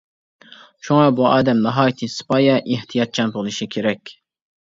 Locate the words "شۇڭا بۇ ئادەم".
0.87-1.59